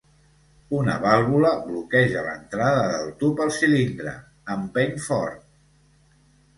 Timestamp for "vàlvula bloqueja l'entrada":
1.03-2.89